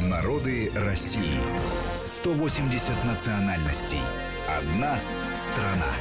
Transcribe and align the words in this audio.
Народы 0.00 0.70
России. 0.74 1.40
180 2.04 3.04
национальностей. 3.04 4.00
Одна 4.46 4.98
страна. 5.34 5.92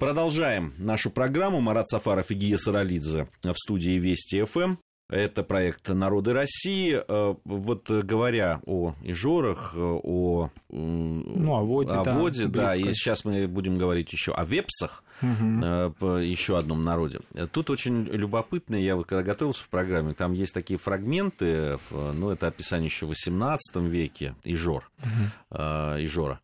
Продолжаем 0.00 0.74
нашу 0.76 1.10
программу. 1.10 1.60
Марат 1.60 1.88
Сафаров 1.88 2.32
и 2.32 2.34
Гия 2.34 2.56
Саралидзе 2.58 3.28
в 3.44 3.54
студии 3.54 3.96
Вести 3.98 4.42
ФМ. 4.42 4.76
Это 5.10 5.42
проект 5.42 5.88
«Народы 5.90 6.32
России». 6.32 6.98
Э, 7.06 7.34
вот 7.44 7.90
говоря 7.90 8.60
о 8.64 8.94
Ижорах, 9.02 9.74
о, 9.76 10.50
ну, 10.70 11.54
о 11.54 11.62
воде, 11.62 11.92
о 11.92 12.04
да, 12.04 12.18
воде 12.18 12.46
да, 12.46 12.74
и 12.74 12.94
сейчас 12.94 13.24
мы 13.24 13.46
будем 13.46 13.76
говорить 13.76 14.12
еще 14.12 14.32
о 14.32 14.44
вепсах, 14.44 15.04
угу. 15.20 16.16
еще 16.16 16.58
одном 16.58 16.84
народе. 16.84 17.20
Тут 17.52 17.68
очень 17.68 18.04
любопытно, 18.04 18.76
я 18.76 18.96
вот 18.96 19.06
когда 19.06 19.22
готовился 19.22 19.62
в 19.62 19.68
программе, 19.68 20.14
там 20.14 20.32
есть 20.32 20.54
такие 20.54 20.78
фрагменты, 20.78 21.78
ну, 21.90 22.30
это 22.30 22.46
описание 22.46 22.86
еще 22.86 23.06
в 23.06 23.10
XVIII 23.10 23.58
веке 23.86 24.34
Ижор, 24.42 24.90
угу. 25.00 25.58
Ижора. 25.58 26.40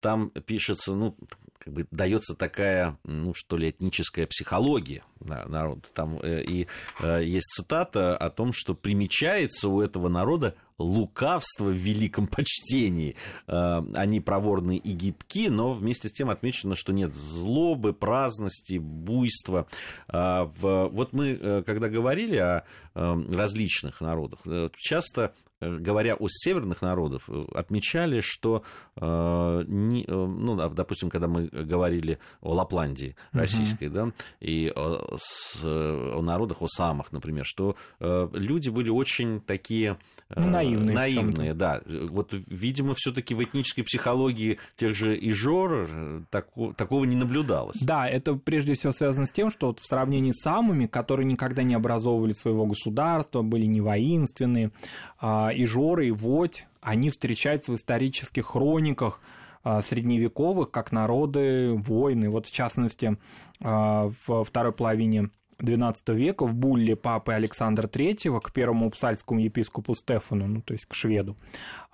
Там 0.00 0.30
пишется, 0.30 0.94
ну, 0.94 1.16
как 1.64 1.72
бы 1.72 1.86
дается 1.90 2.34
такая, 2.34 2.98
ну, 3.04 3.32
что 3.34 3.56
ли, 3.56 3.70
этническая 3.70 4.26
психология 4.26 5.02
народа. 5.20 5.82
Там 5.94 6.20
э, 6.22 6.42
и 6.42 6.68
э, 7.00 7.24
есть 7.24 7.46
цитата 7.56 8.14
о 8.14 8.28
том, 8.28 8.52
что 8.52 8.74
примечается 8.74 9.70
у 9.70 9.80
этого 9.80 10.08
народа 10.08 10.56
лукавство 10.76 11.64
в 11.64 11.72
великом 11.72 12.26
почтении. 12.26 13.16
Э, 13.46 13.82
они 13.94 14.20
проворны 14.20 14.76
и 14.76 14.92
гибки, 14.92 15.48
но 15.48 15.72
вместе 15.72 16.10
с 16.10 16.12
тем 16.12 16.28
отмечено, 16.28 16.76
что 16.76 16.92
нет 16.92 17.14
злобы, 17.14 17.94
праздности, 17.94 18.76
буйства. 18.76 19.66
Вот 20.08 21.12
мы, 21.12 21.62
когда 21.64 21.88
говорили 21.88 22.36
о 22.36 22.64
различных 22.94 24.02
народах, 24.02 24.40
часто 24.76 25.32
говоря 25.60 26.14
о 26.14 26.28
северных 26.28 26.82
народах, 26.82 27.22
э, 27.28 27.42
отмечали, 27.54 28.20
что, 28.20 28.62
э, 28.96 29.64
не, 29.66 30.04
ну, 30.08 30.56
допустим, 30.70 31.10
когда 31.10 31.28
мы 31.28 31.46
говорили 31.46 32.18
о 32.40 32.54
Лапландии 32.54 33.16
российской, 33.32 33.88
угу. 33.88 33.94
да, 33.94 34.12
и 34.40 34.72
о, 34.74 35.16
с, 35.18 35.60
о 35.62 36.20
народах, 36.22 36.62
о 36.62 36.68
самах, 36.68 37.12
например, 37.12 37.44
что 37.46 37.76
люди 38.00 38.68
были 38.68 38.90
очень 38.90 39.40
такие 39.40 39.98
ну, 40.34 40.48
наивные, 40.48 40.94
наивные 40.94 41.54
да. 41.54 41.80
Вот, 41.86 42.32
видимо, 42.32 42.94
все-таки 42.96 43.34
в 43.34 43.42
этнической 43.42 43.84
психологии 43.84 44.58
тех 44.76 44.94
же 44.94 45.16
Ижор 45.20 45.88
тако, 46.30 46.72
такого 46.72 47.04
не 47.04 47.16
наблюдалось. 47.16 47.78
Да, 47.80 48.08
это 48.08 48.34
прежде 48.34 48.74
всего 48.74 48.92
связано 48.92 49.26
с 49.26 49.32
тем, 49.32 49.50
что 49.50 49.68
вот 49.68 49.80
в 49.80 49.86
сравнении 49.86 50.32
с 50.32 50.42
самыми, 50.42 50.86
которые 50.86 51.26
никогда 51.26 51.62
не 51.62 51.74
образовывали 51.74 52.32
своего 52.32 52.66
государства, 52.66 53.42
были 53.42 53.66
не 53.66 53.80
воинственные, 53.80 54.72
а, 55.18 55.43
и 55.52 55.66
Жоры, 55.66 56.08
и 56.08 56.10
Водь, 56.10 56.66
они 56.80 57.10
встречаются 57.10 57.72
в 57.72 57.76
исторических 57.76 58.46
хрониках 58.46 59.20
а, 59.62 59.80
средневековых 59.80 60.70
как 60.70 60.92
народы 60.92 61.72
войны. 61.74 62.28
Вот 62.28 62.46
в 62.46 62.52
частности, 62.52 63.16
а, 63.62 64.10
в 64.26 64.44
второй 64.44 64.72
половине 64.72 65.26
XII 65.58 65.94
века 66.14 66.46
в 66.46 66.54
булле 66.54 66.96
папы 66.96 67.32
Александра 67.32 67.86
III 67.86 68.40
к 68.40 68.52
первому 68.52 68.90
псальскому 68.90 69.40
епископу 69.40 69.94
Стефану, 69.94 70.48
ну, 70.48 70.60
то 70.60 70.74
есть 70.74 70.84
к 70.86 70.94
шведу, 70.94 71.36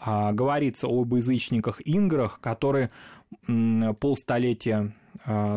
говорится 0.05 0.87
об 0.89 1.15
язычниках-инграх, 1.15 2.41
которые 2.41 2.91
полстолетия 4.01 4.79
а, 4.79 5.00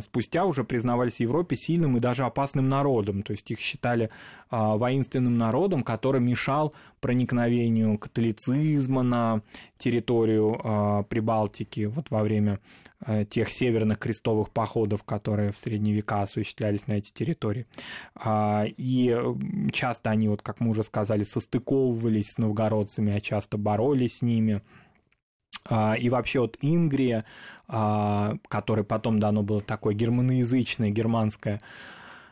спустя 0.01 0.45
уже 0.45 0.63
признавались 0.63 1.15
в 1.15 1.19
Европе 1.19 1.55
сильным 1.55 1.97
и 1.97 1.99
даже 1.99 2.23
опасным 2.23 2.69
народом. 2.69 3.23
То 3.23 3.31
есть 3.31 3.49
их 3.51 3.59
считали 3.59 4.09
а, 4.49 4.77
воинственным 4.77 5.37
народом, 5.37 5.83
который 5.83 6.21
мешал 6.21 6.73
проникновению 7.01 7.97
католицизма 7.97 9.03
на 9.03 9.41
территорию 9.77 10.59
а, 10.63 11.03
Прибалтики 11.03 11.85
вот 11.85 12.09
во 12.09 12.23
время 12.23 12.59
тех 13.29 13.49
северных 13.49 13.99
крестовых 13.99 14.49
походов, 14.51 15.03
которые 15.03 15.51
в 15.51 15.57
средние 15.57 15.93
века 15.93 16.21
осуществлялись 16.21 16.87
на 16.87 16.93
эти 16.93 17.11
территории. 17.11 17.65
И 18.77 19.17
часто 19.73 20.09
они, 20.09 20.29
вот, 20.29 20.41
как 20.41 20.61
мы 20.61 20.69
уже 20.69 20.85
сказали, 20.85 21.23
состыковывались 21.23 22.31
с 22.31 22.37
новгородцами, 22.37 23.11
а 23.11 23.19
часто 23.19 23.57
боролись 23.57 24.19
с 24.19 24.21
ними– 24.21 24.61
а, 24.71 24.82
и 25.69 26.09
вообще 26.09 26.39
вот 26.39 26.57
Ингрия, 26.61 27.25
а, 27.67 28.35
которой 28.49 28.83
потом 28.83 29.19
дано 29.19 29.41
было 29.41 29.61
такое 29.61 29.93
германоязычное 29.93 30.89
германское 30.89 31.61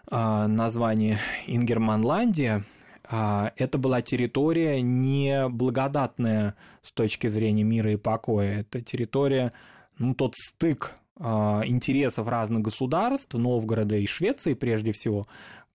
а, 0.10 0.48
название 0.48 1.20
Ингерманландия, 1.48 2.66
это 3.04 3.78
была 3.78 4.02
территория 4.02 4.82
неблагодатная 4.82 6.56
с 6.82 6.94
точки 6.94 7.28
зрения 7.28 7.64
мира 7.64 7.92
и 7.92 7.98
покоя. 7.98 8.62
Это 8.62 8.80
территория, 8.82 9.52
ну, 9.98 10.14
тот 10.14 10.36
стык 10.36 10.94
интересов 11.20 12.30
разных 12.30 12.62
государств, 12.62 13.34
Новгорода 13.34 13.98
и 13.98 14.06
Швеции 14.06 14.54
прежде 14.54 14.94
всего, 14.94 15.26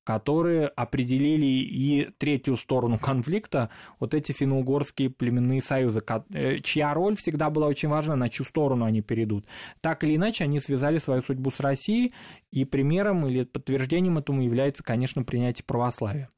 которые 0.06 0.69
определили 0.69 1.47
и 1.47 2.09
третью 2.17 2.56
сторону 2.56 2.97
конфликта, 2.97 3.71
вот 3.99 4.15
эти 4.15 4.31
финно-угорские 4.31 5.11
племенные 5.11 5.61
союзы, 5.61 6.00
э, 6.33 6.61
чья 6.61 6.94
роль 6.94 7.17
всегда 7.17 7.50
была 7.50 7.67
очень 7.67 7.89
важна, 7.89 8.15
на 8.15 8.28
чью 8.28 8.47
сторону 8.47 8.84
они 8.84 9.03
перейдут. 9.03 9.47
Так 9.81 10.05
или 10.05 10.15
иначе, 10.15 10.44
они 10.44 10.61
связали 10.61 10.99
свою 10.99 11.22
судьбу 11.22 11.50
с 11.50 11.59
Россией, 11.59 12.12
и 12.53 12.65
примером 12.65 13.27
или 13.27 13.43
подтверждением 13.43 14.17
этому 14.17 14.43
является, 14.43 14.84
конечно, 14.84 15.25
принятие 15.25 15.65
православия. 15.65 16.28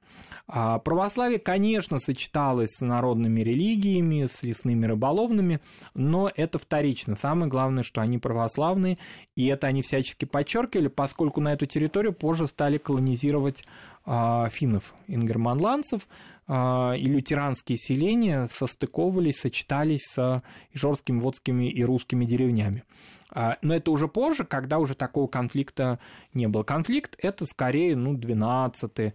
А 0.50 0.78
православие, 0.78 1.38
конечно, 1.38 1.98
сочеталось 1.98 2.76
с 2.76 2.80
народными 2.80 3.42
религиями, 3.42 4.26
с 4.32 4.42
лесными 4.42 4.86
рыболовными, 4.86 5.60
но 5.94 6.30
это 6.34 6.58
вторично. 6.58 7.16
Самое 7.16 7.50
главное, 7.50 7.82
что 7.82 8.00
они 8.00 8.16
православные, 8.16 8.96
и 9.36 9.46
это 9.46 9.66
они 9.66 9.82
всячески 9.82 10.24
подчеркивали, 10.24 10.88
поскольку 10.88 11.42
на 11.42 11.52
эту 11.52 11.66
территорию 11.66 12.14
позже 12.14 12.46
стали 12.46 12.78
колонизировать 12.78 13.62
а, 14.06 14.48
финнов, 14.48 14.94
ингерманландцев, 15.06 16.08
и 16.48 17.02
лютеранские 17.02 17.76
селения 17.76 18.48
состыковывались, 18.50 19.40
сочетались 19.40 20.06
с 20.06 20.42
ижорскими, 20.72 21.20
водскими 21.20 21.70
и 21.70 21.84
русскими 21.84 22.24
деревнями. 22.24 22.84
А, 23.30 23.58
но 23.60 23.74
это 23.74 23.90
уже 23.90 24.08
позже, 24.08 24.44
когда 24.44 24.78
уже 24.78 24.94
такого 24.94 25.26
конфликта 25.26 25.98
не 26.32 26.48
было. 26.48 26.62
Конфликт– 26.62 27.14
это 27.18 27.44
скорее 27.44 27.94
ну, 27.94 28.14
12-13 28.14 29.12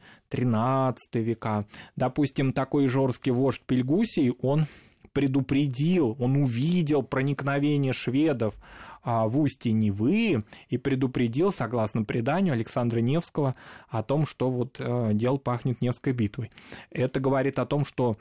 века. 1.14 1.66
Допустим, 1.96 2.54
такой 2.54 2.86
ижорский 2.86 3.32
вождь 3.32 3.62
Пельгусий, 3.66 4.34
он 4.42 4.68
предупредил, 5.14 6.16
он 6.20 6.36
увидел 6.36 7.04
проникновение 7.04 7.94
шведов 7.94 8.56
а, 9.04 9.28
в 9.28 9.40
устье 9.40 9.72
Невы 9.72 10.44
и 10.70 10.78
предупредил, 10.78 11.52
согласно 11.52 12.04
преданию 12.04 12.54
Александра 12.54 13.00
Невского, 13.00 13.56
о 13.88 14.04
том, 14.04 14.26
что 14.26 14.50
вот 14.50 14.78
э, 14.80 15.12
дело 15.14 15.38
пахнет 15.38 15.82
Невской 15.82 16.14
битвой. 16.14 16.52
Это 16.90 17.20
говорит 17.20 17.60
о 17.60 17.66
том, 17.66 17.86
что 17.86 18.16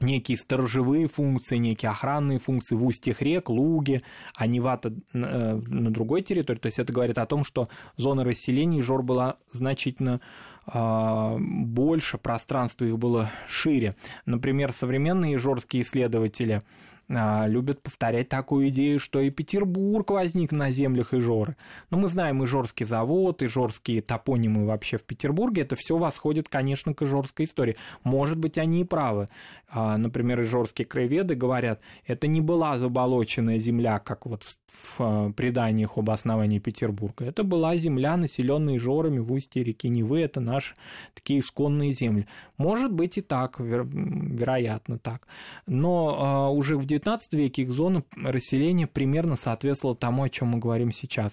некие 0.00 0.36
сторожевые 0.36 1.08
функции, 1.08 1.56
некие 1.56 1.90
охранные 1.90 2.38
функции 2.38 2.74
в 2.74 2.84
устьях 2.84 3.22
рек, 3.22 3.48
луги, 3.48 4.02
а 4.34 4.46
Невата 4.46 4.94
на, 5.12 5.26
э, 5.26 5.54
на 5.54 5.90
другой 5.90 6.22
территории. 6.22 6.58
То 6.58 6.66
есть 6.66 6.78
это 6.78 6.92
говорит 6.92 7.18
о 7.18 7.26
том, 7.26 7.44
что 7.44 7.68
зона 7.96 8.24
расселения 8.24 8.82
Жор 8.82 9.02
была 9.02 9.36
значительно 9.50 10.20
больше, 10.66 12.18
пространство 12.18 12.84
их 12.84 12.98
было 12.98 13.30
шире. 13.48 13.94
Например, 14.24 14.72
современные 14.72 15.38
жорские 15.38 15.82
исследователи 15.82 16.62
а, 17.08 17.46
любят 17.46 17.82
повторять 17.82 18.28
такую 18.28 18.68
идею, 18.68 18.98
что 18.98 19.20
и 19.20 19.30
Петербург 19.30 20.10
возник 20.10 20.50
на 20.50 20.72
землях 20.72 21.14
Ижоры. 21.14 21.56
Но 21.90 21.98
мы 21.98 22.08
знаем 22.08 22.44
Ижорский 22.44 22.84
завод, 22.84 23.42
Ижорские 23.42 24.02
топонимы 24.02 24.66
вообще 24.66 24.98
в 24.98 25.04
Петербурге, 25.04 25.62
это 25.62 25.76
все 25.76 25.96
восходит, 25.96 26.48
конечно, 26.48 26.94
к 26.94 27.02
Ижорской 27.02 27.46
истории. 27.46 27.76
Может 28.02 28.38
быть, 28.38 28.58
они 28.58 28.80
и 28.80 28.84
правы. 28.84 29.28
А, 29.70 29.96
например, 29.96 30.40
Ижорские 30.40 30.86
краеведы 30.86 31.36
говорят, 31.36 31.80
это 32.06 32.26
не 32.26 32.40
была 32.40 32.76
заболоченная 32.76 33.58
земля, 33.58 34.00
как 34.00 34.26
вот 34.26 34.42
в, 34.66 34.96
а, 35.00 35.32
преданиях 35.32 35.96
об 35.96 36.10
основании 36.10 36.58
Петербурга. 36.58 37.24
Это 37.24 37.44
была 37.44 37.76
земля, 37.76 38.16
населенная 38.16 38.76
Ижорами 38.76 39.18
в 39.18 39.32
устье 39.32 39.62
реки 39.62 39.88
Невы, 39.88 40.20
это 40.20 40.40
наши 40.40 40.74
такие 41.14 41.40
исконные 41.40 41.92
земли. 41.92 42.26
Может 42.58 42.92
быть 42.92 43.18
и 43.18 43.22
так, 43.22 43.58
вероятно 43.58 44.98
так. 44.98 45.26
Но 45.66 46.52
уже 46.54 46.76
в 46.76 46.86
XIX 46.86 47.18
веке 47.32 47.62
их 47.62 47.70
зона 47.70 48.02
расселения 48.16 48.86
примерно 48.86 49.36
соответствовала 49.36 49.96
тому, 49.96 50.22
о 50.22 50.28
чем 50.28 50.48
мы 50.48 50.58
говорим 50.58 50.92
сейчас. 50.92 51.32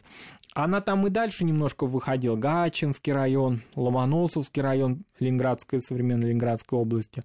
Она 0.54 0.82
там 0.82 1.06
и 1.08 1.10
дальше 1.10 1.44
немножко 1.44 1.86
выходила. 1.86 2.36
Гачинский 2.36 3.12
район, 3.12 3.64
Ломоносовский 3.76 4.62
район 4.62 5.04
Ленинградской, 5.20 5.82
современной 5.82 6.30
Ленинградской 6.30 6.78
области. 6.78 7.24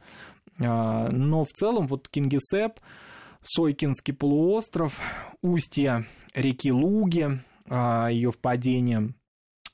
А, 0.60 1.08
но 1.10 1.44
в 1.44 1.50
целом 1.52 1.86
вот 1.86 2.08
Кингисепп, 2.08 2.80
Сойкинский 3.42 4.14
полуостров, 4.14 5.00
устье 5.42 6.04
реки 6.34 6.72
Луги, 6.72 7.40
а, 7.68 8.08
ее 8.08 8.30
впадение 8.32 9.14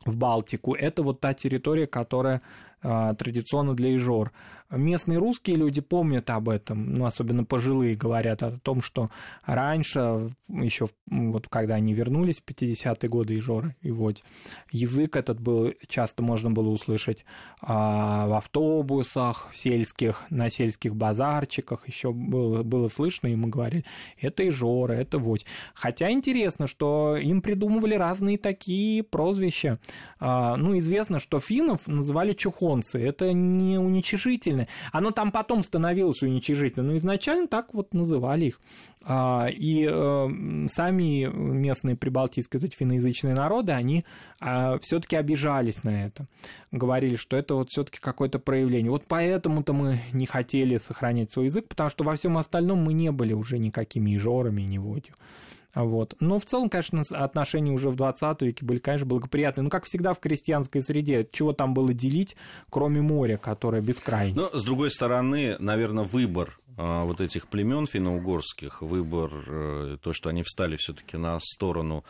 в 0.05 0.16
Балтику, 0.16 0.75
это 0.75 1.02
вот 1.02 1.20
та 1.20 1.34
территория, 1.34 1.87
которая 1.87 2.43
традиционно 2.84 3.75
для 3.75 3.96
Ижор. 3.96 4.32
местные 4.70 5.19
русские 5.19 5.56
люди 5.56 5.81
помнят 5.81 6.28
об 6.31 6.48
этом, 6.48 6.94
ну, 6.94 7.06
особенно 7.06 7.44
пожилые 7.44 7.96
говорят 7.96 8.42
о 8.42 8.58
том, 8.58 8.82
что 8.82 9.10
раньше, 9.46 10.34
еще 10.48 10.88
вот 11.06 11.48
когда 11.48 11.76
они 11.76 11.94
вернулись 11.94 12.40
в 12.40 12.44
50-е 12.44 13.08
годы 13.08 13.38
Ижора 13.38 13.75
и 13.81 13.90
Водь, 13.90 14.22
язык 14.70 15.16
этот 15.16 15.40
был, 15.40 15.72
часто 15.88 16.22
можно 16.22 16.50
было 16.50 16.69
услышать 16.69 17.25
а, 17.60 18.26
в 18.26 18.34
автобусах, 18.34 19.48
в 19.50 19.56
сельских, 19.56 20.25
на 20.31 20.50
сельских 20.50 20.94
базарчиках, 20.94 21.88
еще 21.88 22.12
было, 22.12 22.62
было 22.62 22.88
слышно, 22.88 23.28
и 23.28 23.36
мы 23.36 23.48
говорили, 23.48 23.84
это 24.19 24.46
Ижора, 24.46 24.92
это 24.92 25.19
Водь. 25.19 25.46
Хотя 25.75 26.10
интересно, 26.10 26.66
что 26.66 27.16
им 27.16 27.40
придумывали 27.40 27.94
разные 27.94 28.38
такие 28.38 29.02
прозвища. 29.02 29.78
А, 30.20 30.56
ну, 30.56 30.76
известно, 30.78 31.20
что 31.20 31.40
финнов 31.40 31.86
называли 31.86 32.32
чухонцы, 32.75 32.99
это 32.99 33.32
не 33.32 33.79
уничижительно. 33.79 34.67
Оно 34.93 35.11
там 35.11 35.32
потом 35.32 35.62
становилось 35.62 36.23
уничижительно, 36.23 36.88
но 36.88 36.97
изначально 36.97 37.49
так 37.49 37.75
вот 37.75 37.94
называли 37.94 38.47
их. 38.47 38.61
А, 39.06 39.49
и 39.50 39.87
э, 39.91 40.67
сами 40.69 41.26
местные 41.26 41.94
прибалтийские 41.94 42.61
вот 42.61 42.69
эти 42.69 42.76
финноязычные 42.76 43.35
народы, 43.35 43.73
они 43.73 44.05
а, 44.41 44.79
все-таки 44.79 45.17
обижались 45.17 45.85
на 45.85 46.06
это. 46.06 46.26
Говорили, 46.73 47.17
что 47.17 47.37
это 47.37 47.55
вот 47.55 47.71
все-таки 47.71 47.99
какое-то 48.00 48.38
проявление. 48.38 48.91
Вот 48.91 49.05
поэтому-то 49.06 49.73
мы 49.73 50.00
не 50.12 50.27
хотели 50.27 50.79
сохранять 50.79 51.31
свой 51.31 51.47
язык, 51.47 51.69
потому 51.69 51.91
что 51.91 52.05
во 52.05 52.17
всем 52.17 52.38
остальном 52.38 52.82
мы 52.82 52.94
не 52.94 53.12
были 53.12 53.35
уже 53.35 53.59
никакими 53.59 54.17
ижорами, 54.17 54.62
ни 54.62 54.79
водью. 54.79 55.15
Вот. 55.75 56.15
Но 56.21 56.38
в 56.38 56.44
целом, 56.44 56.69
конечно, 56.69 57.03
отношения 57.11 57.73
уже 57.73 57.91
в 57.91 57.97
20 57.97 58.43
веке 58.43 58.65
были, 58.65 58.79
конечно, 58.79 59.06
благоприятные. 59.06 59.65
Ну, 59.65 59.71
как 59.71 59.85
всегда 59.85 60.15
в 60.15 60.21
крестьянской 60.21 60.82
среде, 60.82 61.26
чего 61.31 61.53
там 61.53 61.75
было 61.75 61.93
делить, 61.93 62.37
кроме 62.71 63.00
моря, 63.00 63.37
которое 63.37 63.82
бескрайнее. 63.82 64.35
Но, 64.35 64.59
с 64.59 64.65
другой 64.65 64.91
стороны, 64.91 65.56
наверное, 65.59 66.05
выбор 66.05 66.59
вот 66.76 67.21
этих 67.21 67.49
племен 67.49 67.87
финно-угорских, 67.87 68.82
выбор, 68.82 69.31
э, 69.47 69.99
то, 70.03 70.12
что 70.12 70.29
они 70.29 70.43
встали 70.43 70.76
все-таки 70.76 71.17
на 71.17 71.38
сторону 71.41 72.05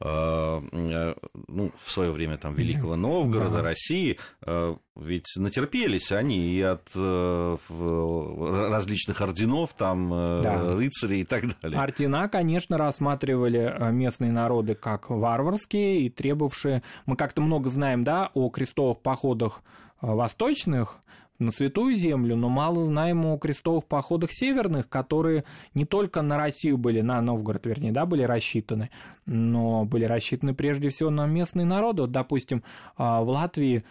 а, 0.00 0.62
э, 0.72 1.14
ну, 1.48 1.72
в 1.84 1.90
свое 1.90 2.10
время 2.10 2.38
там 2.38 2.54
Великого 2.54 2.96
Новгорода, 2.96 3.58
да. 3.58 3.62
России, 3.62 4.18
э, 4.42 4.76
ведь 4.96 5.26
натерпелись 5.36 6.12
они 6.12 6.38
и 6.38 6.60
от 6.60 6.88
различных 6.94 9.20
орденов, 9.20 9.74
там, 9.74 10.10
да. 10.10 10.74
рыцарей 10.74 11.22
и 11.22 11.24
так 11.24 11.60
далее. 11.60 11.80
Ордена, 11.80 12.28
конечно, 12.28 12.78
рассматривали 12.78 13.76
местные 13.92 14.32
народы 14.32 14.74
как 14.74 15.10
варварские 15.10 16.02
и 16.02 16.10
требовавшие... 16.10 16.82
Мы 17.06 17.16
как-то 17.16 17.40
много 17.40 17.70
знаем, 17.70 18.04
да, 18.04 18.30
о 18.34 18.50
крестовых 18.50 19.00
походах 19.00 19.62
восточных, 20.00 20.98
на 21.38 21.52
Святую 21.52 21.94
Землю, 21.94 22.36
но 22.36 22.48
мало 22.48 22.84
знаем 22.84 23.24
о 23.26 23.38
крестовых 23.38 23.84
походах 23.84 24.30
северных, 24.32 24.88
которые 24.88 25.44
не 25.74 25.84
только 25.84 26.22
на 26.22 26.36
Россию 26.36 26.78
были, 26.78 27.00
на 27.00 27.20
Новгород, 27.20 27.66
вернее, 27.66 27.92
да, 27.92 28.06
были 28.06 28.22
рассчитаны, 28.22 28.90
но 29.26 29.84
были 29.84 30.04
рассчитаны 30.04 30.54
прежде 30.54 30.88
всего 30.88 31.10
на 31.10 31.26
местные 31.26 31.64
народы. 31.64 32.02
Вот, 32.02 32.12
допустим, 32.12 32.64
а, 32.96 33.22
в 33.22 33.28
Латвии 33.28 33.84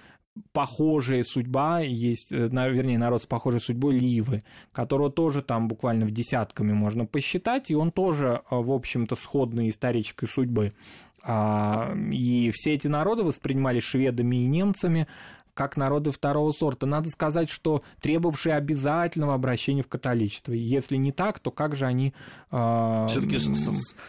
похожая 0.51 1.23
судьба 1.23 1.79
есть, 1.79 2.31
э, 2.31 2.47
вернее, 2.47 2.97
народ 2.97 3.23
с 3.23 3.25
похожей 3.25 3.59
судьбой 3.59 3.97
Ливы, 3.97 4.41
которого 4.71 5.11
тоже 5.11 5.41
там 5.41 5.67
буквально 5.67 6.05
в 6.05 6.11
десятками 6.11 6.73
можно 6.73 7.05
посчитать, 7.05 7.71
и 7.71 7.75
он 7.75 7.91
тоже, 7.91 8.41
а, 8.49 8.57
в 8.57 8.71
общем-то, 8.71 9.15
сходной 9.15 9.69
исторической 9.69 10.27
судьбы. 10.27 10.73
А, 11.23 11.94
и 12.11 12.51
все 12.53 12.73
эти 12.73 12.88
народы 12.88 13.23
воспринимались 13.23 13.83
шведами 13.83 14.38
и 14.38 14.47
немцами 14.47 15.07
как 15.57 15.75
народы 15.75 16.12
второго 16.12 16.51
сорта. 16.51 16.86
Надо 16.86 17.09
сказать, 17.09 17.50
что 17.50 17.81
требовавшие 18.00 18.56
обязательного 18.56 19.33
обращения 19.33 19.81
в 19.81 19.88
католичество. 19.88 20.54
Если 20.54 20.98
не 20.98 21.12
так, 21.12 21.39
то 21.39 21.50
как 21.50 21.75
же 21.75 21.86
они... 21.86 22.13
Э... 22.51 23.07
Все-таки 23.09 23.39
со, 23.39 23.56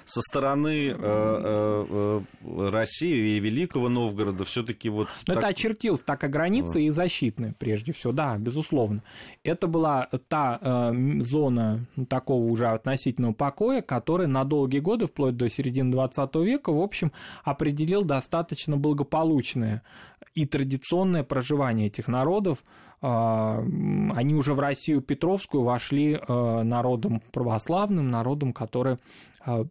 со 0.04 0.20
стороны 0.20 0.90
э, 0.90 0.94
э, 0.94 2.22
э, 2.44 2.68
России 2.68 3.36
и 3.36 3.40
Великого 3.40 3.88
Новгорода 3.88 4.44
все-таки 4.44 4.90
вот... 4.90 5.08
Но 5.26 5.34
так... 5.34 5.38
Это 5.38 5.46
очертилось 5.48 6.02
так 6.02 6.22
и 6.22 6.26
границы, 6.28 6.82
и 6.82 6.90
защитные, 6.90 7.54
прежде 7.58 7.92
всего, 7.92 8.12
да, 8.12 8.36
безусловно. 8.36 9.02
Это 9.42 9.66
была 9.66 10.08
та 10.28 10.58
э, 10.60 11.20
зона 11.22 11.86
ну, 11.96 12.04
такого 12.04 12.44
уже 12.44 12.66
относительного 12.66 13.32
покоя, 13.32 13.80
которая 13.80 14.28
на 14.28 14.44
долгие 14.44 14.80
годы, 14.80 15.06
вплоть 15.06 15.38
до 15.38 15.48
середины 15.48 15.90
20 15.92 16.34
века, 16.36 16.74
в 16.74 16.80
общем, 16.80 17.10
определил 17.42 18.04
достаточно 18.04 18.76
благополучное 18.76 19.82
и 20.38 20.46
традиционное 20.46 21.24
проживание 21.24 21.88
этих 21.88 22.06
народов. 22.06 22.62
А, 23.00 23.58
они 23.58 24.34
уже 24.34 24.54
в 24.54 24.60
Россию 24.60 25.02
Петровскую 25.02 25.64
вошли 25.64 26.16
а, 26.16 26.62
народом 26.62 27.20
православным, 27.32 28.10
народом, 28.10 28.52
который 28.52 28.98
а, 29.44 29.64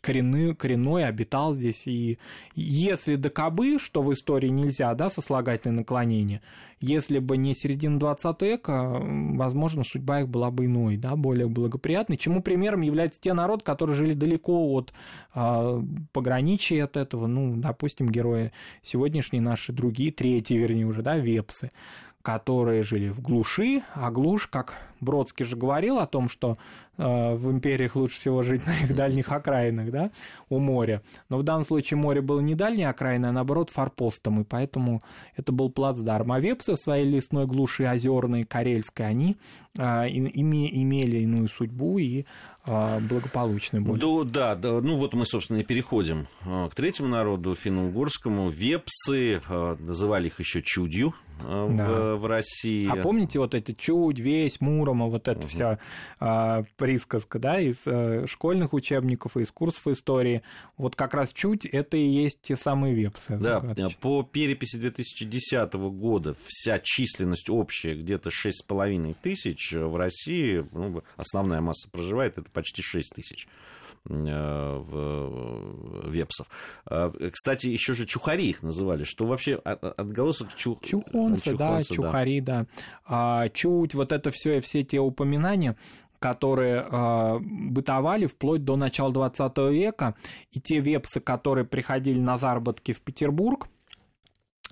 коренный, 0.00 0.54
коренной 0.54 1.06
обитал 1.06 1.54
здесь. 1.54 1.86
И 1.86 2.18
если 2.54 3.16
до 3.16 3.30
кобы, 3.30 3.78
что 3.78 4.02
в 4.02 4.12
истории 4.12 4.48
нельзя, 4.48 4.94
да, 4.94 5.10
сослагательное 5.10 5.78
наклонение, 5.78 6.42
если 6.80 7.18
бы 7.18 7.36
не 7.36 7.54
середина 7.54 7.98
20 7.98 8.42
века, 8.42 9.00
возможно, 9.00 9.82
судьба 9.84 10.20
их 10.20 10.28
была 10.28 10.50
бы 10.50 10.66
иной, 10.66 10.96
да, 10.96 11.16
более 11.16 11.48
благоприятной, 11.48 12.18
чему 12.18 12.42
примером 12.42 12.82
являются 12.82 13.20
те 13.20 13.32
народы, 13.32 13.64
которые 13.64 13.96
жили 13.96 14.14
далеко 14.14 14.72
от 14.72 14.92
э, 15.34 15.82
пограничия 16.12 16.84
от 16.84 16.96
этого, 16.96 17.26
ну, 17.26 17.56
допустим, 17.56 18.08
герои 18.08 18.52
сегодняшние 18.82 19.40
наши 19.40 19.72
другие, 19.72 20.12
третьи, 20.12 20.54
вернее, 20.54 20.86
уже, 20.86 21.02
да, 21.02 21.16
вепсы, 21.16 21.70
которые 22.26 22.82
жили 22.82 23.08
в 23.08 23.20
глуши, 23.20 23.82
а 23.94 24.10
глушь, 24.10 24.48
как 24.48 24.74
Бродский 25.00 25.44
же 25.44 25.54
говорил 25.54 26.00
о 26.00 26.08
том, 26.08 26.28
что 26.28 26.56
э, 26.98 27.34
в 27.34 27.52
империях 27.52 27.94
лучше 27.94 28.18
всего 28.18 28.42
жить 28.42 28.66
на 28.66 28.76
их 28.80 28.96
дальних 28.96 29.30
окраинах, 29.30 29.92
да, 29.92 30.10
у 30.48 30.58
моря. 30.58 31.02
Но 31.28 31.38
в 31.38 31.44
данном 31.44 31.64
случае 31.64 31.98
море 31.98 32.22
было 32.22 32.40
не 32.40 32.56
дальней 32.56 32.82
окраиной, 32.82 33.28
а 33.28 33.32
наоборот 33.32 33.70
форпостом, 33.70 34.40
и 34.40 34.44
поэтому 34.44 35.02
это 35.36 35.52
был 35.52 35.70
плацдарм. 35.70 36.32
А 36.32 36.40
вепсы 36.40 36.72
в 36.72 36.78
своей 36.78 37.08
лесной 37.08 37.46
глуши 37.46 37.84
озерной, 37.84 38.42
карельской, 38.42 39.06
они 39.06 39.36
э, 39.76 40.08
имели 40.08 41.18
иную 41.18 41.48
судьбу 41.48 41.98
и 41.98 42.24
э, 42.66 43.00
благополучную 43.00 43.84
более. 43.84 44.24
Да, 44.24 44.54
да, 44.54 44.80
ну 44.80 44.96
вот 44.96 45.14
мы, 45.14 45.26
собственно, 45.26 45.58
и 45.58 45.64
переходим 45.64 46.26
э, 46.44 46.68
к 46.70 46.74
третьему 46.74 47.08
народу, 47.08 47.54
финно-угорскому. 47.54 48.50
Вепсы, 48.50 49.40
называли 49.48 50.26
их 50.28 50.40
еще 50.40 50.62
чудью, 50.62 51.14
да. 51.40 52.14
в, 52.14 52.16
в 52.16 52.26
России. 52.26 52.88
А 52.88 52.96
помните 53.02 53.38
вот 53.38 53.54
эти 53.54 53.72
чуть, 53.72 54.18
весь, 54.18 54.60
Мурома, 54.60 55.06
вот 55.06 55.28
эта 55.28 55.40
угу. 55.40 55.48
вся 55.48 55.78
а, 56.18 56.64
присказка, 56.76 57.38
да, 57.38 57.60
из 57.60 57.82
а, 57.86 58.26
школьных 58.26 58.72
учебников 58.72 59.36
и 59.36 59.42
из 59.42 59.50
курсов 59.50 59.86
истории. 59.88 60.42
Вот 60.76 60.96
как 60.96 61.14
раз 61.14 61.32
чуть 61.32 61.66
это 61.66 61.96
и 61.96 62.06
есть 62.06 62.40
те 62.42 62.56
самые 62.56 62.94
вепсы. 62.94 63.36
Да, 63.38 63.62
по 64.00 64.22
переписи 64.22 64.76
2010 64.76 65.72
года 65.74 66.36
вся 66.46 66.78
численность 66.82 67.50
общая 67.50 67.94
где-то 67.94 68.30
6,5 68.30 69.16
тысяч 69.22 69.65
в 69.72 69.96
России, 69.96 70.66
ну, 70.72 71.02
основная 71.16 71.60
масса 71.60 71.88
проживает, 71.90 72.38
это 72.38 72.50
почти 72.50 72.82
6 72.82 73.14
тысяч. 73.14 73.46
Э, 74.08 74.78
в 74.78 76.10
вепсов. 76.10 76.46
А, 76.86 77.10
кстати, 77.30 77.66
еще 77.66 77.94
же 77.94 78.06
чухари 78.06 78.50
их 78.50 78.62
называли, 78.62 79.04
что 79.04 79.26
вообще 79.26 79.54
отголосок 79.56 80.54
чух... 80.54 80.80
чухонцы, 80.82 81.56
да, 81.56 81.82
чухари, 81.82 82.40
да. 82.40 82.66
А, 83.04 83.48
чуть, 83.48 83.94
вот 83.94 84.12
это 84.12 84.30
все, 84.30 84.60
все 84.60 84.84
те 84.84 85.00
упоминания, 85.00 85.76
которые 86.20 86.86
э, 86.88 87.38
бытовали 87.40 88.26
вплоть 88.26 88.64
до 88.64 88.76
начала 88.76 89.12
20 89.12 89.58
века, 89.70 90.14
и 90.52 90.60
те 90.60 90.78
вепсы, 90.78 91.20
которые 91.20 91.64
приходили 91.64 92.18
на 92.18 92.38
заработки 92.38 92.92
в 92.92 93.00
Петербург, 93.00 93.68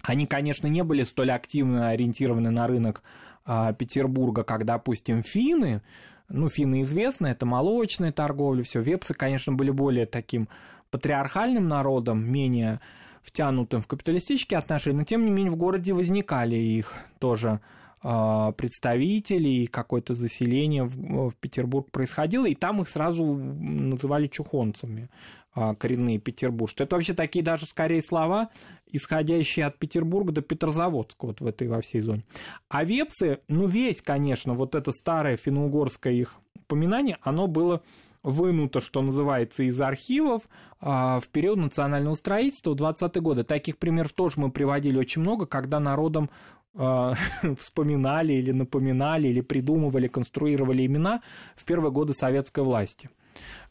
они, 0.03 0.27
конечно, 0.27 0.69
не 0.69 0.83
были 0.83 1.03
столь 1.03 1.33
активно 1.33 1.89
ориентированы 1.89 2.51
на 2.51 2.67
рынок 2.67 3.03
э, 3.03 3.24
Петербурга, 3.45 4.43
как, 4.43 4.65
допустим, 4.65 5.23
финны, 5.23 5.83
ну, 6.29 6.49
финны 6.49 6.83
известны, 6.83 7.29
это 7.29 7.47
молочная 7.47 8.13
торговля, 8.13 8.63
все. 8.63 8.81
Вепсы, 8.81 9.15
конечно, 9.15 9.53
были 9.53 9.71
более 9.71 10.07
таким 10.07 10.49
патриархальным 10.91 11.69
народом, 11.69 12.25
менее 12.25 12.81
втянутым 13.23 13.83
в 13.83 13.87
капиталистические 13.87 14.59
отношения, 14.59 14.99
но 14.99 15.05
тем 15.05 15.25
не 15.25 15.31
менее 15.31 15.53
в 15.53 15.57
городе 15.57 15.93
возникали 15.93 16.57
их 16.57 16.95
тоже 17.19 17.61
а, 18.03 18.53
представители 18.53 19.49
и 19.49 19.67
какое-то 19.67 20.15
заселение 20.15 20.85
в, 20.85 21.31
в 21.31 21.35
Петербург 21.37 21.91
происходило, 21.91 22.47
и 22.47 22.55
там 22.55 22.83
их 22.83 22.89
сразу 22.89 23.25
называли 23.25 24.27
чухонцами. 24.27 25.09
А, 25.57 25.75
коренные 25.77 26.19
Петербуржцы. 26.19 26.83
Это 26.83 26.97
вообще 26.97 27.15
такие 27.15 27.45
даже 27.45 27.67
скорее 27.67 28.03
слова, 28.03 28.51
исходящие 28.95 29.67
от 29.67 29.79
Петербурга 29.79 30.33
до 30.33 30.43
Петрозаводска, 30.43 31.27
вот 31.27 31.41
в 31.41 31.47
этой 31.47 31.69
во 31.69 31.81
всей 31.81 32.01
зоне. 32.01 32.23
А 32.69 32.85
вепсы, 32.85 33.41
ну 33.49 33.67
весь, 33.67 34.01
конечно, 34.01 34.55
вот 34.55 34.75
это 34.75 34.93
старое 34.93 35.37
финно-угорское 35.37 36.13
их 36.13 36.37
упоминание, 36.55 37.19
оно 37.23 37.47
было 37.47 37.83
вынуто, 38.23 38.81
что 38.81 39.03
называется, 39.03 39.65
из 39.65 39.79
архивов 39.81 40.43
а, 40.81 41.21
в 41.21 41.29
период 41.29 41.59
национального 41.59 42.15
строительства 42.15 42.71
в 42.71 42.77
20-е 42.77 43.21
годы. 43.21 43.45
Таких 43.45 43.77
примеров 43.79 44.13
тоже 44.13 44.37
мы 44.39 44.51
приводили 44.51 44.97
очень 44.97 45.21
много, 45.21 45.47
когда 45.47 45.79
народом 45.79 46.31
э, 46.75 47.13
вспоминали 47.61 48.33
или 48.33 48.51
напоминали, 48.51 49.29
или 49.29 49.43
придумывали, 49.43 50.09
конструировали 50.09 50.87
имена 50.87 51.21
в 51.55 51.65
первые 51.65 51.93
годы 51.93 52.15
советской 52.15 52.65
власти. 52.65 53.11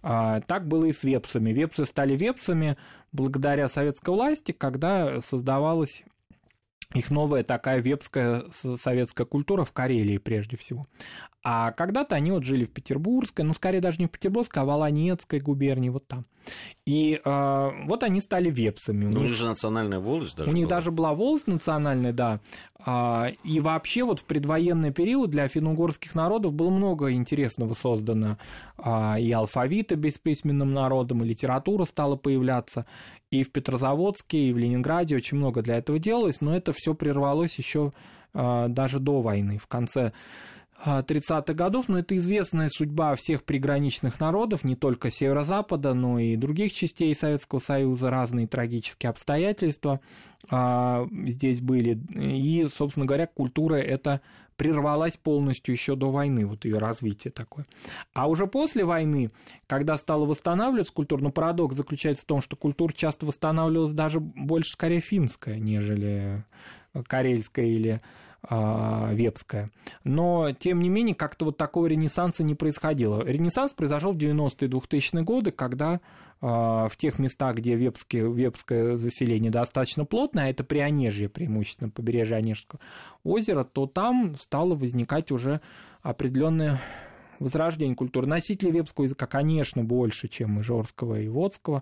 Э, 0.02 0.42
так 0.46 0.68
было 0.68 0.86
и 0.86 0.94
с 0.94 1.04
вепсами. 1.04 1.52
Вепсы 1.52 1.86
стали 1.86 2.16
вепсами 2.16 2.76
благодаря 3.12 3.70
советской 3.70 4.12
власти, 4.12 4.52
когда 4.52 5.22
создавалась 5.22 6.04
их 6.94 7.12
новая 7.12 7.44
такая 7.44 7.80
вепская 7.80 8.44
советская 8.82 9.26
культура 9.26 9.64
в 9.66 9.72
Карелии 9.72 10.18
прежде 10.18 10.58
всего. 10.58 10.86
А 11.46 11.72
когда-то 11.72 12.16
они 12.16 12.32
вот 12.32 12.44
жили 12.46 12.64
в 12.64 12.72
Петербургской, 12.72 13.44
ну, 13.44 13.54
скорее 13.54 13.82
даже 13.82 13.98
не 14.00 14.06
в 14.06 14.12
Петербургской, 14.12 14.62
а 14.62 14.66
в 14.66 14.70
Аланецкой 14.70 15.42
губернии, 15.42 15.90
вот 15.90 16.08
там. 16.08 16.24
И 16.86 17.20
э, 17.24 17.70
вот 17.86 18.04
они 18.04 18.22
стали 18.22 18.50
вепсами. 18.50 19.06
Ну, 19.06 19.20
у 19.20 19.24
них 19.24 19.36
же 19.36 19.46
национальная 19.46 20.00
волость 20.00 20.38
даже 20.38 20.50
У 20.50 20.54
них 20.54 20.68
была. 20.68 20.78
даже 20.78 20.92
была 20.92 21.14
волость 21.14 21.48
национальная, 21.48 22.14
да. 22.14 22.40
А, 22.86 23.30
и 23.44 23.60
вообще 23.60 24.04
вот 24.04 24.20
в 24.20 24.24
предвоенный 24.24 24.92
период 24.92 25.32
для 25.32 25.48
финно-угорских 25.50 26.16
народов 26.16 26.54
было 26.54 26.70
много 26.70 27.12
интересного 27.12 27.74
создано. 27.74 28.38
А, 28.78 29.18
и 29.20 29.30
алфавиты 29.32 29.96
бесписьменным 29.96 30.74
народом, 30.74 31.24
и 31.24 31.28
литература 31.28 31.84
стала 31.84 32.16
появляться. 32.16 32.86
И 33.34 33.42
в 33.42 33.52
Петрозаводске, 33.52 34.38
и 34.38 34.54
в 34.54 34.60
Ленинграде 34.60 35.16
очень 35.16 35.38
много 35.38 35.64
для 35.64 35.78
этого 35.78 35.98
делалось, 35.98 36.40
но 36.40 36.56
это 36.56 36.72
все 36.72 36.94
прервалось 36.94 37.56
еще 37.56 37.92
а, 38.36 38.68
даже 38.68 39.00
до 39.00 39.24
войны, 39.24 39.58
в 39.58 39.66
конце 39.66 40.14
30-х 40.86 41.54
годов, 41.54 41.88
но 41.88 42.00
это 42.00 42.18
известная 42.18 42.70
судьба 42.70 43.16
всех 43.16 43.44
приграничных 43.44 44.20
народов, 44.20 44.64
не 44.64 44.76
только 44.76 45.12
Северо-Запада, 45.12 45.94
но 45.94 46.20
и 46.20 46.36
других 46.36 46.74
частей 46.74 47.16
Советского 47.16 47.60
Союза, 47.60 48.10
разные 48.10 48.48
трагические 48.48 49.10
обстоятельства 49.10 50.02
а, 50.50 51.08
здесь 51.12 51.62
были. 51.62 51.98
И, 52.14 52.68
собственно 52.74 53.06
говоря, 53.06 53.28
культура 53.28 53.76
эта 53.76 54.22
прервалась 54.58 55.18
полностью 55.18 55.74
еще 55.74 55.96
до 55.96 56.12
войны, 56.12 56.46
вот 56.46 56.66
ее 56.66 56.78
развитие 56.78 57.32
такое. 57.32 57.66
А 58.14 58.28
уже 58.28 58.46
после 58.46 58.86
войны, 58.86 59.30
когда 59.68 59.98
стала 59.98 60.26
восстанавливаться 60.26 60.94
культура, 60.94 61.22
ну, 61.22 61.32
парадокс 61.32 61.76
заключается 61.76 62.24
в 62.24 62.28
том, 62.28 62.42
что 62.42 62.56
культура 62.56 62.94
часто 62.94 63.26
восстанавливалась 63.26 63.94
даже 63.94 64.20
больше, 64.20 64.74
скорее, 64.74 65.00
финская, 65.00 65.58
нежели 65.58 66.44
карельская 67.08 67.66
или 67.66 68.02
вепская. 68.50 69.70
Но, 70.04 70.52
тем 70.52 70.82
не 70.82 70.90
менее, 70.90 71.16
как-то 71.16 71.46
вот 71.46 71.58
такого 71.58 71.88
ренессанса 71.88 72.44
не 72.44 72.56
происходило. 72.56 73.24
Ренессанс 73.24 73.74
произошел 73.74 74.14
в 74.14 74.18
90-е 74.18 74.68
2000-е 74.68 75.24
годы, 75.24 75.52
когда 75.52 76.02
а, 76.46 76.90
в 76.90 76.98
тех 76.98 77.20
местах, 77.20 77.56
где 77.56 77.76
вепские, 77.76 78.30
вепское 78.30 78.98
заселение 78.98 79.50
достаточно 79.50 80.04
плотное, 80.04 80.46
а 80.46 80.50
это 80.50 80.66
Прионежье, 80.66 81.30
преимущественно 81.30 81.90
побережье 81.90 82.36
Онежского 82.36 82.82
озера, 83.24 83.64
то 83.64 83.88
там 83.88 84.36
стало 84.36 84.76
возникать 84.76 85.32
уже 85.32 85.62
определенное 86.02 86.82
возрождение 87.40 87.96
культуры. 87.96 88.28
Носителей 88.28 88.72
вепского 88.72 89.06
языка, 89.06 89.26
конечно, 89.26 89.86
больше, 89.86 90.28
чем 90.28 90.60
и 90.60 90.64
и 91.22 91.30
водского. 91.30 91.82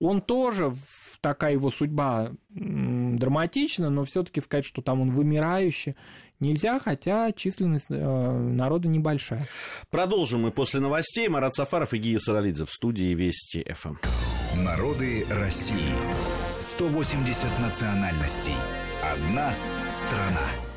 Он 0.00 0.20
тоже 0.20 0.74
такая 1.20 1.52
его 1.52 1.70
судьба 1.70 2.32
драматична, 2.48 3.90
но 3.90 4.04
все-таки 4.04 4.40
сказать, 4.40 4.64
что 4.64 4.82
там 4.82 5.02
он 5.02 5.10
вымирающий, 5.10 5.94
нельзя, 6.40 6.78
хотя 6.78 7.30
численность 7.32 7.90
э, 7.90 8.38
народа 8.38 8.88
небольшая. 8.88 9.46
Продолжим 9.90 10.42
мы 10.42 10.50
после 10.50 10.80
новостей. 10.80 11.28
Марат 11.28 11.54
Сафаров 11.54 11.92
и 11.92 11.98
Гия 11.98 12.18
Саралидзе 12.18 12.64
в 12.64 12.70
студии 12.70 13.14
Вести 13.14 13.64
ФМ. 13.70 13.96
Народы 14.56 15.26
России. 15.30 15.92
180 16.58 17.58
национальностей. 17.58 18.54
Одна 19.02 19.52
страна. 19.88 20.69